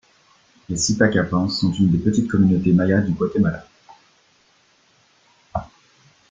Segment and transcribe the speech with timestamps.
[0.67, 3.67] Les Sipakapenses sont une des petites communautés mayas du Guatemala.